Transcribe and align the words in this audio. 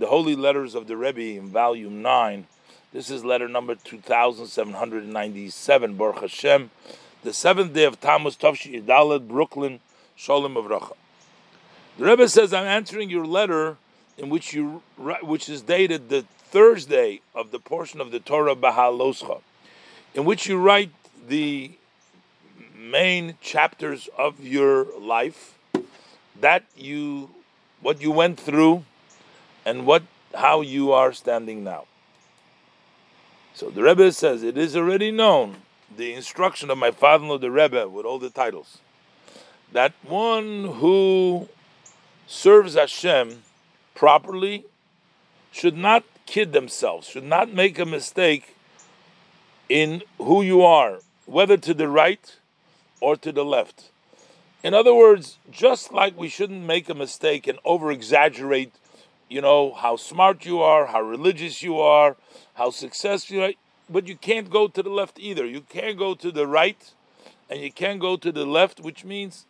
the 0.00 0.06
Holy 0.06 0.34
Letters 0.34 0.74
of 0.74 0.86
the 0.86 0.96
Rebbe 0.96 1.20
in 1.20 1.50
volume 1.50 2.00
9. 2.00 2.46
This 2.90 3.10
is 3.10 3.22
letter 3.22 3.48
number 3.48 3.74
2797, 3.74 5.94
Baruch 5.94 6.22
Hashem, 6.22 6.70
the 7.22 7.34
seventh 7.34 7.74
day 7.74 7.84
of 7.84 8.00
Tammuz, 8.00 8.34
Tavshi 8.34 8.82
Idalet, 8.82 9.28
Brooklyn, 9.28 9.80
Shalom 10.16 10.54
Avracha. 10.54 10.94
The 11.98 12.06
Rebbe 12.06 12.30
says, 12.30 12.54
I'm 12.54 12.64
answering 12.64 13.10
your 13.10 13.26
letter 13.26 13.76
in 14.16 14.30
which 14.30 14.54
you 14.54 14.80
which 15.20 15.50
is 15.50 15.60
dated 15.60 16.08
the 16.08 16.24
Thursday 16.38 17.20
of 17.34 17.50
the 17.50 17.58
portion 17.58 18.00
of 18.00 18.10
the 18.10 18.20
Torah 18.20 18.56
Bahaloscha, 18.56 19.42
in 20.14 20.24
which 20.24 20.46
you 20.46 20.56
write 20.56 20.92
the 21.28 21.72
main 22.74 23.34
chapters 23.42 24.08
of 24.16 24.42
your 24.42 24.86
life 24.98 25.58
that 26.40 26.64
you 26.74 27.28
what 27.82 28.00
you 28.00 28.10
went 28.10 28.40
through 28.40 28.86
and 29.64 29.86
what 29.86 30.02
how 30.34 30.60
you 30.60 30.92
are 30.92 31.12
standing 31.12 31.64
now. 31.64 31.84
So 33.54 33.68
the 33.68 33.82
Rebbe 33.82 34.12
says 34.12 34.42
it 34.42 34.56
is 34.56 34.76
already 34.76 35.10
known 35.10 35.56
the 35.94 36.14
instruction 36.14 36.70
of 36.70 36.78
my 36.78 36.90
father-in-law 36.90 37.38
the 37.38 37.50
Rebbe 37.50 37.88
with 37.88 38.06
all 38.06 38.18
the 38.18 38.30
titles 38.30 38.78
that 39.72 39.92
one 40.02 40.64
who 40.78 41.48
serves 42.26 42.74
Hashem 42.74 43.42
properly 43.94 44.64
should 45.52 45.76
not 45.76 46.04
kid 46.26 46.52
themselves, 46.52 47.08
should 47.08 47.24
not 47.24 47.52
make 47.52 47.78
a 47.78 47.86
mistake 47.86 48.56
in 49.68 50.02
who 50.18 50.42
you 50.42 50.62
are, 50.62 50.98
whether 51.26 51.56
to 51.56 51.74
the 51.74 51.88
right 51.88 52.36
or 53.00 53.16
to 53.16 53.32
the 53.32 53.44
left. 53.44 53.90
In 54.62 54.74
other 54.74 54.94
words, 54.94 55.38
just 55.50 55.92
like 55.92 56.18
we 56.18 56.28
shouldn't 56.28 56.66
make 56.66 56.88
a 56.88 56.94
mistake 56.94 57.46
and 57.46 57.58
over 57.64 57.90
exaggerate, 57.90 58.72
you 59.30 59.40
know, 59.40 59.72
how 59.72 59.96
smart 59.96 60.44
you 60.44 60.60
are, 60.60 60.86
how 60.86 61.00
religious 61.00 61.62
you 61.62 61.78
are, 61.78 62.16
how 62.54 62.70
successful 62.70 63.36
you 63.36 63.42
are, 63.44 63.52
but 63.88 64.06
you 64.06 64.16
can't 64.16 64.50
go 64.50 64.66
to 64.66 64.82
the 64.82 64.90
left 64.90 65.18
either. 65.18 65.46
You 65.46 65.62
can't 65.62 65.96
go 65.96 66.14
to 66.14 66.30
the 66.30 66.46
right 66.46 66.92
and 67.48 67.60
you 67.60 67.72
can't 67.72 68.00
go 68.00 68.16
to 68.16 68.32
the 68.32 68.44
left, 68.44 68.80
which 68.80 69.04
means 69.04 69.46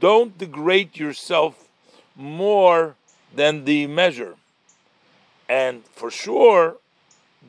don't 0.00 0.38
degrade 0.38 0.96
yourself 0.96 1.68
more 2.14 2.94
than 3.34 3.64
the 3.64 3.88
measure. 3.88 4.36
And 5.48 5.84
for 5.86 6.10
sure, 6.10 6.76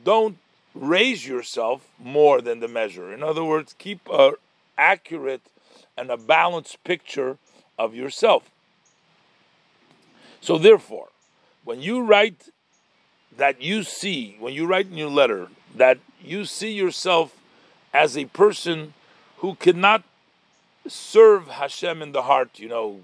don't 0.04 0.38
raise 0.74 1.26
yourself 1.26 1.86
more 1.98 2.40
than 2.40 2.60
the 2.60 2.68
measure. 2.68 3.12
In 3.12 3.22
other 3.22 3.44
words, 3.44 3.74
keep 3.78 4.00
a 4.12 4.32
accurate 4.76 5.42
and 5.96 6.10
a 6.10 6.16
balanced 6.16 6.82
picture 6.84 7.38
of 7.78 7.94
yourself. 7.94 8.50
So, 10.40 10.56
therefore, 10.56 11.08
when 11.64 11.80
you 11.80 12.02
write 12.02 12.50
that 13.36 13.62
you 13.62 13.82
see, 13.82 14.36
when 14.40 14.52
you 14.52 14.66
write 14.66 14.86
in 14.86 14.96
your 14.96 15.10
letter, 15.10 15.48
that 15.74 15.98
you 16.22 16.44
see 16.44 16.72
yourself 16.72 17.36
as 17.94 18.16
a 18.16 18.24
person 18.26 18.94
who 19.38 19.54
cannot 19.54 20.02
serve 20.86 21.48
Hashem 21.48 22.02
in 22.02 22.12
the 22.12 22.22
heart, 22.22 22.58
you 22.58 22.68
know, 22.68 23.00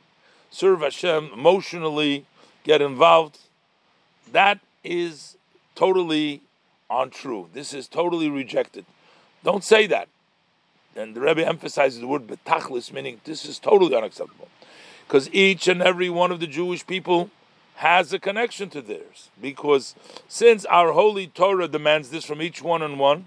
serve 0.51 0.81
Hashem 0.81 1.31
emotionally, 1.33 2.27
get 2.65 2.83
involved, 2.83 3.39
that 4.33 4.59
is 4.83 5.37
totally 5.75 6.41
untrue. 6.91 7.49
This 7.53 7.73
is 7.73 7.89
totally 7.89 8.29
rejected. 8.29 8.85
Don't 9.43 9.65
say 9.65 9.87
that. 9.87 10.09
And 10.97 11.15
the 11.15 11.21
Rebbe 11.21 11.47
emphasizes 11.47 12.01
the 12.01 12.07
word 12.07 12.27
betachlis, 12.27 12.93
meaning 12.93 13.21
this 13.25 13.45
is 13.45 13.59
totally 13.59 13.97
unacceptable. 13.97 14.49
Because 15.07 15.29
each 15.33 15.69
and 15.69 15.83
every 15.83 16.09
one 16.09 16.33
of 16.33 16.41
the 16.41 16.47
Jewish 16.47 16.87
people 16.87 17.31
has 17.77 18.13
a 18.13 18.19
connection 18.19 18.71
to 18.71 18.81
theirs. 18.81 19.31
Because 19.41 19.95
since 20.29 20.65
our 20.67 20.93
holy 20.93 21.27
Torah 21.27 21.69
demands 21.69 22.11
this 22.11 22.25
from 22.25 22.41
each 22.41 22.63
one 22.63 22.83
and 22.83 22.99
one, 22.99 23.27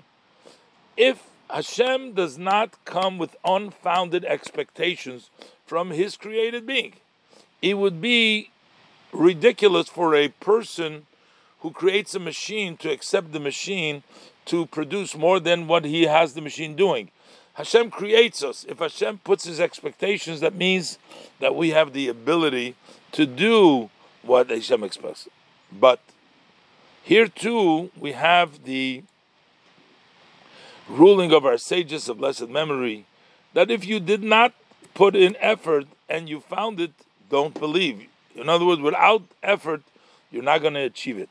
if 0.96 1.24
Hashem 1.50 2.14
does 2.14 2.38
not 2.38 2.84
come 2.86 3.18
with 3.18 3.36
unfounded 3.46 4.26
expectations 4.26 5.30
from 5.66 5.92
his 5.92 6.18
created 6.18 6.66
being, 6.66 6.94
it 7.62 7.78
would 7.78 8.02
be 8.02 8.50
ridiculous 9.12 9.90
for 9.90 10.16
a 10.16 10.30
person 10.30 11.06
who 11.62 11.72
creates 11.72 12.14
a 12.16 12.20
machine 12.20 12.78
to 12.78 12.92
accept 12.92 13.32
the 13.32 13.40
machine 13.40 14.04
to 14.46 14.66
produce 14.68 15.16
more 15.16 15.40
than 15.40 15.68
what 15.68 15.86
he 15.86 16.04
has 16.04 16.34
the 16.34 16.42
machine 16.42 16.76
doing. 16.76 17.10
Hashem 17.56 17.90
creates 17.90 18.44
us. 18.44 18.66
If 18.70 18.80
Hashem 18.80 19.20
puts 19.20 19.46
his 19.46 19.60
expectations, 19.60 20.42
that 20.42 20.54
means 20.54 21.00
that 21.40 21.56
we 21.56 21.72
have 21.72 21.92
the 21.92 22.08
ability 22.08 22.76
to 23.14 23.26
do 23.26 23.90
what 24.28 24.50
Hashem 24.50 24.84
expects. 24.84 25.28
But 25.72 26.00
here 27.04 27.28
too, 27.28 27.92
we 27.98 28.12
have 28.12 28.64
the 28.66 29.04
ruling 30.88 31.34
of 31.34 31.46
our 31.46 31.58
sages 31.58 32.08
of 32.08 32.18
blessed 32.18 32.50
memory 32.50 33.06
that 33.54 33.72
if 33.72 33.86
you 33.86 34.00
did 34.00 34.24
not 34.24 34.54
put 34.94 35.16
in 35.16 35.36
effort 35.40 35.86
and 36.10 36.30
you 36.30 36.40
found 36.40 36.80
it, 36.80 36.92
don't 37.30 37.60
believe. 37.60 38.08
In 38.36 38.50
other 38.50 38.66
words, 38.66 38.82
without 38.82 39.24
effort, 39.42 39.82
you're 40.32 40.44
not 40.44 40.62
going 40.62 40.76
to 40.76 40.82
achieve 40.82 41.18
it. 41.18 41.30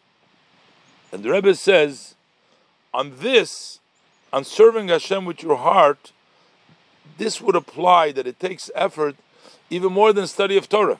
And 1.12 1.22
the 1.22 1.30
Rebbe 1.30 1.54
says, 1.54 2.14
on 2.92 3.18
this, 3.18 3.78
on 4.32 4.44
serving 4.44 4.88
Hashem 4.88 5.24
with 5.24 5.42
your 5.42 5.56
heart, 5.56 6.12
this 7.18 7.40
would 7.40 7.56
apply 7.56 8.12
that 8.12 8.26
it 8.26 8.40
takes 8.40 8.70
effort 8.74 9.16
even 9.70 9.92
more 9.92 10.12
than 10.12 10.26
study 10.26 10.56
of 10.56 10.68
Torah. 10.68 10.98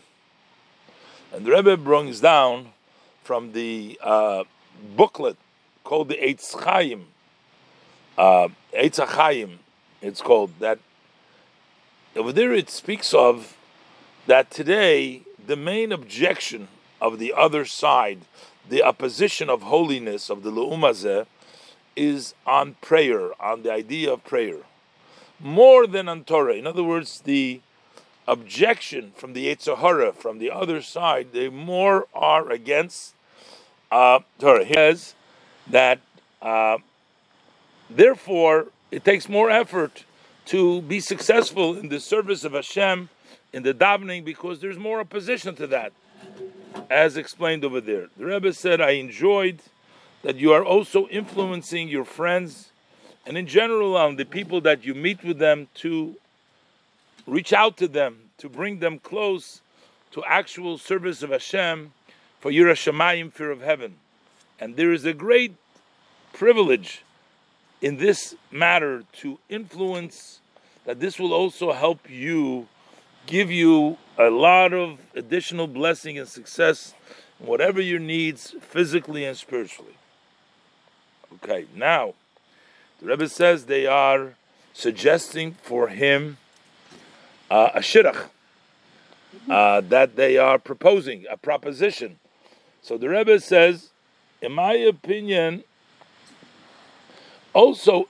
And 1.32 1.44
the 1.44 1.50
Rebbe 1.50 1.76
brings 1.76 2.20
down 2.20 2.72
from 3.25 3.53
the 3.53 3.98
uh, 4.03 4.44
booklet 4.97 5.37
called 5.84 6.09
the 6.09 6.16
Eitz 6.16 6.62
Chaim, 6.62 7.06
uh, 8.16 8.48
Eitz 8.75 9.04
Chaim, 9.04 9.59
it's 10.00 10.22
called 10.22 10.53
that. 10.60 10.78
Over 12.14 12.32
there, 12.32 12.53
it 12.53 12.70
speaks 12.70 13.12
of 13.12 13.56
that 14.26 14.50
today 14.50 15.22
the 15.47 15.56
main 15.56 15.92
objection 15.92 16.69
of 17.00 17.19
the 17.19 17.32
other 17.37 17.64
side, 17.64 18.20
the 18.69 18.82
opposition 18.82 19.50
of 19.50 19.62
holiness 19.62 20.31
of 20.31 20.43
the 20.43 20.50
Le'umazeh, 20.50 21.26
is 21.94 22.34
on 22.47 22.76
prayer, 22.81 23.31
on 23.41 23.62
the 23.62 23.72
idea 23.72 24.12
of 24.12 24.25
prayer, 24.25 24.58
more 25.38 25.87
than 25.87 26.08
on 26.08 26.25
Torah. 26.25 26.54
In 26.54 26.66
other 26.66 26.82
words, 26.82 27.20
the 27.20 27.60
objection 28.28 29.12
from 29.16 29.32
the 29.32 29.47
Yetzer 29.47 29.78
Hara, 29.78 30.12
from 30.12 30.38
the 30.38 30.50
other 30.50 30.82
side, 30.82 31.28
they 31.32 31.48
more 31.48 32.06
are 32.14 32.50
against 32.50 33.14
uh, 33.91 34.20
Torah. 34.38 34.64
He 34.64 34.75
says 34.75 35.14
that 35.69 36.00
uh, 36.42 36.78
therefore 37.88 38.66
it 38.91 39.04
takes 39.04 39.28
more 39.28 39.50
effort 39.50 40.04
to 40.47 40.82
be 40.82 41.00
successful 41.00 41.76
in 41.76 41.88
the 41.88 42.00
service 42.00 42.44
of 42.44 42.53
Hashem 42.53 43.09
in 43.53 43.62
the 43.62 43.75
davening 43.75 44.25
because 44.25 44.60
there's 44.60 44.78
more 44.78 45.00
opposition 45.00 45.54
to 45.56 45.66
that, 45.69 45.93
as 46.91 47.16
explained 47.16 47.64
over 47.64 47.81
there. 47.81 48.08
The 48.16 48.26
Rebbe 48.26 48.53
said, 48.53 48.81
I 48.81 48.91
enjoyed 48.93 49.60
that 50.22 50.37
you 50.37 50.53
are 50.53 50.64
also 50.64 51.08
influencing 51.08 51.88
your 51.88 52.04
friends 52.04 52.70
and 53.26 53.37
in 53.37 53.47
general 53.47 53.97
on 53.97 54.16
the 54.16 54.25
people 54.25 54.60
that 54.60 54.84
you 54.84 54.94
meet 54.94 55.25
with 55.25 55.38
them 55.38 55.69
to 55.75 56.16
reach 57.26 57.53
out 57.53 57.76
to 57.78 57.88
them, 57.88 58.31
to 58.38 58.48
bring 58.48 58.78
them 58.78 58.98
close 58.98 59.60
to 60.12 60.25
actual 60.25 60.78
service 60.78 61.22
of 61.22 61.31
Hashem 61.31 61.92
for 62.41 62.50
Yira 62.50 62.72
Shemayim, 62.72 63.32
fear 63.32 63.50
of 63.50 63.60
heaven. 63.60 63.97
And 64.59 64.76
there 64.76 64.92
is 64.92 65.04
a 65.04 65.12
great 65.12 65.54
privilege 66.32 67.03
in 67.82 67.97
this 67.97 68.34
matter 68.50 69.04
to 69.12 69.38
influence 69.48 70.41
that 70.84 71.00
this 71.00 71.19
will 71.19 71.32
also 71.32 71.72
help 71.72 72.09
you 72.09 72.69
give 73.26 73.50
you 73.50 73.98
a 74.19 74.31
lot 74.31 74.72
of 74.72 75.00
additional 75.14 75.66
blessing 75.66 76.19
and 76.19 76.28
success 76.28 76.94
in 77.41 77.47
whatever 77.47 77.81
your 77.81 77.98
needs 77.98 78.54
physically 78.60 79.25
and 79.25 79.37
spiritually. 79.37 79.96
Okay, 81.34 81.67
now 81.75 82.14
the 83.00 83.06
Rebbe 83.06 83.28
says 83.28 83.67
they 83.67 83.87
are 83.87 84.34
suggesting 84.73 85.56
for 85.62 85.88
him 85.88 86.38
uh, 87.50 87.70
a 87.75 87.81
shidduch, 87.81 88.28
uh, 89.50 89.81
that 89.82 90.16
they 90.16 90.38
are 90.38 90.58
proposing 90.58 91.25
a 91.31 91.37
proposition. 91.37 92.19
So 92.82 92.96
the 92.96 93.08
Rebbe 93.08 93.40
says, 93.40 93.90
in 94.40 94.52
my 94.52 94.75
opinion, 94.75 95.64
also 97.52 98.08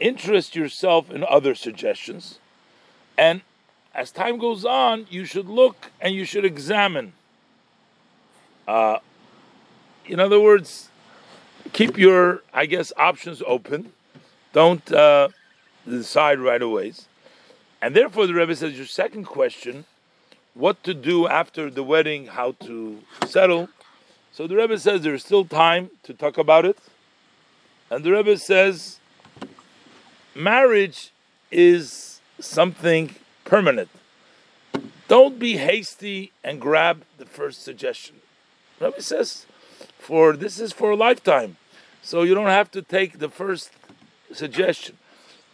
interest 0.00 0.56
yourself 0.56 1.10
in 1.10 1.24
other 1.24 1.54
suggestions, 1.54 2.38
and 3.18 3.42
as 3.94 4.10
time 4.10 4.38
goes 4.38 4.64
on, 4.64 5.06
you 5.10 5.24
should 5.24 5.48
look 5.48 5.90
and 6.00 6.14
you 6.14 6.24
should 6.24 6.44
examine. 6.44 7.12
Uh, 8.66 8.98
in 10.06 10.18
other 10.18 10.40
words, 10.40 10.88
keep 11.72 11.98
your, 11.98 12.42
I 12.54 12.66
guess, 12.66 12.92
options 12.96 13.42
open. 13.46 13.92
Don't 14.52 14.90
uh, 14.92 15.28
decide 15.86 16.38
right 16.38 16.62
away. 16.62 16.94
And 17.82 17.94
therefore, 17.96 18.26
the 18.26 18.34
Rebbe 18.34 18.54
says, 18.54 18.76
your 18.76 18.86
second 18.86 19.24
question, 19.24 19.84
what 20.54 20.84
to 20.84 20.94
do 20.94 21.26
after 21.26 21.68
the 21.68 21.82
wedding, 21.82 22.28
how 22.28 22.52
to 22.60 23.02
settle, 23.26 23.68
So 24.32 24.46
the 24.46 24.56
Rebbe 24.56 24.78
says 24.78 25.02
there's 25.02 25.22
still 25.22 25.44
time 25.44 25.90
to 26.04 26.14
talk 26.14 26.38
about 26.38 26.64
it. 26.64 26.78
And 27.90 28.02
the 28.02 28.12
Rebbe 28.12 28.38
says 28.38 28.98
marriage 30.34 31.12
is 31.50 32.20
something 32.40 33.14
permanent. 33.44 33.90
Don't 35.06 35.38
be 35.38 35.58
hasty 35.58 36.32
and 36.42 36.58
grab 36.58 37.04
the 37.18 37.26
first 37.26 37.62
suggestion. 37.62 38.16
The 38.78 38.86
Rebbe 38.86 39.02
says, 39.02 39.44
for 39.98 40.34
this 40.34 40.58
is 40.58 40.72
for 40.72 40.92
a 40.92 40.96
lifetime. 40.96 41.58
So 42.00 42.22
you 42.22 42.34
don't 42.34 42.46
have 42.46 42.70
to 42.70 42.80
take 42.80 43.18
the 43.18 43.28
first 43.28 43.70
suggestion. 44.32 44.96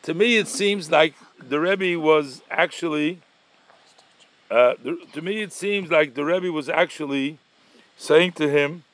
To 0.03 0.15
me, 0.15 0.37
it 0.37 0.47
seems 0.47 0.89
like 0.89 1.15
the 1.41 1.61
Rebbe 1.61 1.99
was 1.99 2.43
actually. 2.51 3.21
Uh, 4.51 4.75
the, 4.83 4.99
to 5.13 5.21
me, 5.21 5.43
it 5.43 5.53
seems 5.53 5.91
like 5.91 6.15
the 6.15 6.25
Rebbe 6.25 6.51
was 6.51 6.69
actually 6.69 7.39
saying 7.97 8.33
to 8.33 8.49
him, 8.49 8.85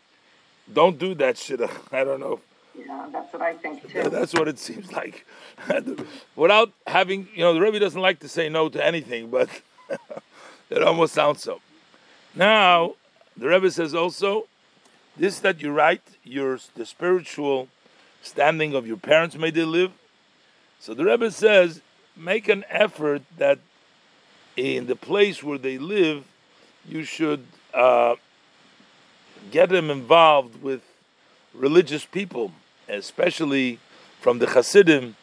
"Don't 0.73 0.99
do 0.99 1.15
that 1.15 1.39
shit." 1.39 1.61
I 1.93 2.05
don't 2.05 2.21
know. 2.21 2.41
Yeah, 2.77 3.07
that's 3.13 3.33
what 3.33 3.43
I 3.43 3.55
think 3.55 3.89
too. 3.89 4.09
That's 4.11 4.35
what 4.35 4.49
it 4.49 4.59
seems 4.59 4.91
like. 4.93 5.25
Without 6.37 6.73
having, 6.89 7.29
you 7.33 7.45
know, 7.45 7.55
the 7.55 7.61
Rebbe 7.61 7.79
doesn't 7.79 8.01
like 8.01 8.19
to 8.19 8.29
say 8.29 8.49
no 8.49 8.69
to 8.69 8.85
anything, 8.85 9.31
but 9.31 9.49
it 10.71 10.83
almost 10.83 11.15
sounds 11.15 11.41
so. 11.41 11.61
Now, 12.35 12.95
the 13.37 13.47
Rebbe 13.49 13.71
says 13.71 13.95
also, 13.95 14.49
this 15.17 15.39
that 15.41 15.63
you 15.63 15.71
write, 15.71 16.03
your 16.25 16.59
the 16.75 16.85
spiritual 16.85 17.69
standing 18.23 18.75
of 18.75 18.87
your 18.87 18.97
parents 18.97 19.37
may 19.37 19.51
they 19.51 19.65
live. 19.65 19.93
So 20.81 20.95
the 20.95 21.05
Rebbe 21.05 21.31
says, 21.31 21.81
make 22.17 22.49
an 22.49 22.65
effort 22.69 23.23
that 23.39 23.59
in 24.57 24.87
the 24.87 24.97
place 24.97 25.43
where 25.43 25.59
they 25.59 25.79
live, 25.79 26.25
you 26.87 27.05
should 27.05 27.45
uh, 27.73 28.15
get 29.51 29.69
them 29.69 29.91
involved 29.91 30.63
with 30.63 30.83
religious 31.53 32.05
people, 32.05 32.53
especially 32.89 33.79
from 34.21 34.39
the 34.39 34.47
Hasidim, 34.47 35.17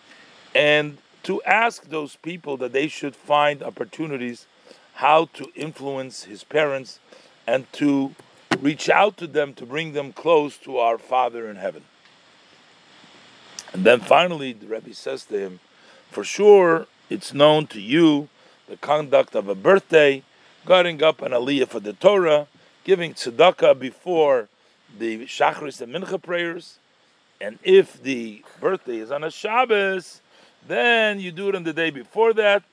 and 0.54 0.98
to 1.24 1.42
ask 1.44 1.90
those 1.90 2.16
people 2.18 2.58
that 2.58 2.74
they 2.74 2.88
should 2.88 3.16
find 3.16 3.62
opportunities 3.62 4.48
how 4.96 5.26
to 5.34 5.52
influence 5.56 6.24
his 6.24 6.44
parents 6.44 7.00
and 7.48 7.72
to 7.74 8.14
reach 8.60 8.90
out 8.90 9.18
to 9.18 9.28
them 9.28 9.54
to 9.54 9.66
bring 9.66 9.94
them 9.94 10.12
close 10.12 10.58
to 10.58 10.78
our 10.78 10.98
Father 10.98 11.50
in 11.50 11.56
heaven. 11.56 11.84
And 13.74 13.84
then 13.84 14.02
finally, 14.02 14.54
the 14.54 14.68
Rebbe 14.68 14.94
says 14.94 15.24
to 15.26 15.40
him, 15.40 15.60
For 16.12 16.26
sure, 16.26 16.88
it's 17.10 17.34
known 17.34 17.68
to 17.68 17.80
you 17.80 18.28
the 18.68 18.76
conduct 18.76 19.34
of 19.34 19.48
a 19.48 19.56
birthday, 19.56 20.24
getting 20.68 21.02
up 21.02 21.22
an 21.22 21.32
aliyah 21.32 21.70
for 21.70 21.80
the 21.80 21.94
Torah, 21.94 22.48
giving 22.84 23.14
tzedakah 23.14 23.80
before 23.80 24.50
the 25.00 25.20
Shachris 25.26 25.80
and 25.80 25.96
Mincha 25.96 26.22
prayers. 26.22 26.80
And 27.40 27.60
if 27.64 28.04
the 28.04 28.44
birthday 28.60 28.98
is 28.98 29.10
on 29.10 29.24
a 29.24 29.32
Shabbos, 29.32 30.20
then 30.68 31.22
you 31.22 31.32
do 31.32 31.48
it 31.48 31.56
on 31.56 31.64
the 31.64 31.72
day 31.72 31.92
before 31.92 32.34
that. 32.34 32.64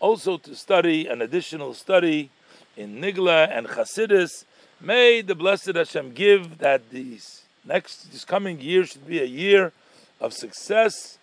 Also 0.00 0.36
to 0.38 0.56
study 0.56 1.06
an 1.06 1.22
additional 1.22 1.74
study 1.74 2.30
in 2.76 3.00
Nigla 3.00 3.56
and 3.56 3.68
Chasidis. 3.68 4.44
May 4.80 5.22
the 5.22 5.36
blessed 5.36 5.76
Hashem 5.76 6.12
give 6.12 6.58
that 6.58 6.90
these 6.90 7.42
next 7.64 8.10
this 8.10 8.24
coming 8.24 8.60
year 8.60 8.84
should 8.84 9.06
be 9.06 9.20
a 9.20 9.26
year 9.26 9.72
of 10.20 10.32
success 10.32 11.18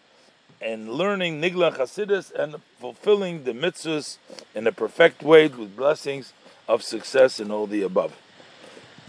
and 0.61 0.89
learning 0.89 1.41
Nigla 1.41 1.75
Chasidis 1.75 2.31
and 2.33 2.55
fulfilling 2.79 3.43
the 3.43 3.51
mitzvahs 3.51 4.17
in 4.55 4.67
a 4.67 4.71
perfect 4.71 5.21
way 5.21 5.47
with 5.47 5.75
blessings 5.75 6.33
of 6.67 6.83
success 6.83 7.39
and 7.39 7.51
all 7.51 7.67
the 7.67 7.81
above. 7.83 8.15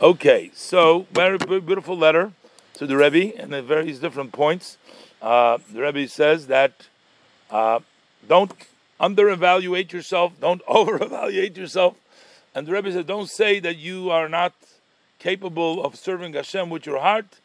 Okay, 0.01 0.51
so 0.55 1.07
very 1.13 1.39
beautiful 1.39 1.97
letter 1.97 2.33
to 2.75 2.87
the 2.87 2.97
Rebbe 2.97 3.37
and 3.41 3.53
at 3.55 3.65
various 3.65 3.99
different 3.99 4.33
points. 4.33 4.79
Uh, 5.21 5.59
the 5.73 5.81
Rebbe 5.81 6.07
says 6.07 6.47
that 6.47 6.87
uh, 7.51 7.81
don't 8.29 8.53
under-evaluate 9.01 9.93
yourself, 9.93 10.33
don't 10.41 10.63
over-evaluate 10.69 11.57
yourself. 11.57 11.97
And 12.55 12.67
the 12.67 12.73
Rebbe 12.73 12.93
says, 12.93 13.05
don't 13.05 13.29
say 13.29 13.59
that 13.61 13.77
you 13.77 14.11
are 14.11 14.29
not 14.29 14.55
capable 15.19 15.85
of 15.85 15.97
serving 15.97 16.35
Hashem 16.35 16.71
with 16.71 16.87
your 16.87 17.01
heart, 17.01 17.41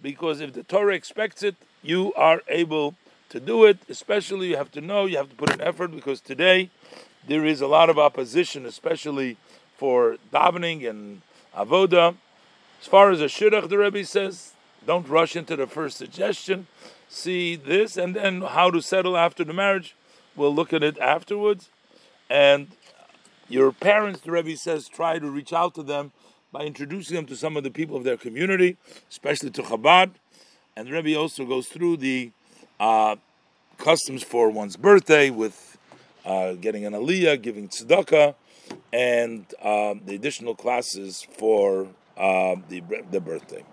because 0.00 0.40
if 0.40 0.52
the 0.52 0.62
Torah 0.62 0.94
expects 0.94 1.42
it, 1.42 1.56
you 1.82 2.12
are 2.14 2.42
able 2.48 2.94
to 3.30 3.40
do 3.40 3.64
it. 3.64 3.78
Especially, 3.88 4.48
you 4.48 4.56
have 4.56 4.70
to 4.72 4.80
know, 4.80 5.06
you 5.06 5.16
have 5.16 5.30
to 5.30 5.36
put 5.36 5.52
an 5.52 5.60
effort, 5.60 5.88
because 5.88 6.20
today 6.20 6.70
there 7.26 7.44
is 7.44 7.60
a 7.60 7.66
lot 7.66 7.90
of 7.90 7.98
opposition, 7.98 8.66
especially 8.66 9.36
for 9.76 10.16
davening 10.32 10.88
and 10.88 11.22
avoda. 11.56 12.16
As 12.80 12.86
far 12.86 13.10
as 13.10 13.20
a 13.20 13.26
shidduch, 13.26 13.68
the 13.68 13.78
Rebbe 13.78 14.04
says, 14.04 14.52
don't 14.86 15.08
rush 15.08 15.34
into 15.34 15.56
the 15.56 15.66
first 15.66 15.96
suggestion. 15.96 16.66
See 17.08 17.56
this, 17.56 17.96
and 17.96 18.14
then 18.14 18.42
how 18.42 18.70
to 18.70 18.80
settle 18.80 19.16
after 19.16 19.44
the 19.44 19.52
marriage. 19.52 19.94
We'll 20.34 20.54
look 20.54 20.72
at 20.72 20.82
it 20.82 20.98
afterwards. 20.98 21.70
And 22.28 22.68
your 23.48 23.72
parents, 23.72 24.20
the 24.20 24.32
Rebbe 24.32 24.56
says, 24.56 24.88
try 24.88 25.18
to 25.18 25.30
reach 25.30 25.52
out 25.52 25.74
to 25.76 25.82
them 25.82 26.12
by 26.52 26.64
introducing 26.64 27.16
them 27.16 27.26
to 27.26 27.36
some 27.36 27.56
of 27.56 27.64
the 27.64 27.70
people 27.70 27.96
of 27.96 28.04
their 28.04 28.16
community, 28.16 28.76
especially 29.10 29.50
to 29.50 29.62
Chabad. 29.62 30.12
And 30.76 30.88
the 30.88 30.92
Rebbe 30.92 31.18
also 31.18 31.44
goes 31.44 31.68
through 31.68 31.98
the 31.98 32.30
uh, 32.80 33.16
customs 33.78 34.22
for 34.22 34.50
one's 34.50 34.76
birthday 34.76 35.30
with 35.30 35.78
uh, 36.24 36.54
getting 36.54 36.84
an 36.84 36.92
aliyah, 36.92 37.40
giving 37.40 37.68
tzedakah, 37.68 38.34
and 38.92 39.46
uh, 39.62 39.94
the 40.04 40.14
additional 40.14 40.54
classes 40.54 41.26
for 41.38 41.86
uh, 42.16 42.56
the, 42.68 42.82
the 43.10 43.20
birthday. 43.20 43.64